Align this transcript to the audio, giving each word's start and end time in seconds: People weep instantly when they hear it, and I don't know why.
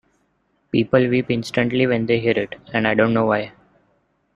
People 0.71 1.09
weep 1.09 1.29
instantly 1.29 1.85
when 1.85 2.07
they 2.07 2.19
hear 2.19 2.33
it, 2.35 2.55
and 2.73 2.87
I 2.87 2.95
don't 2.95 3.13
know 3.13 3.25
why. 3.25 3.51